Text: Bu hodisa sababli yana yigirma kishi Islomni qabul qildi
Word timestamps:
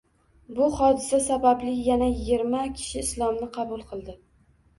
Bu 0.59 0.69
hodisa 0.77 1.19
sababli 1.25 1.73
yana 1.89 2.07
yigirma 2.13 2.63
kishi 2.81 2.97
Islomni 3.09 3.51
qabul 3.61 3.87
qildi 3.93 4.19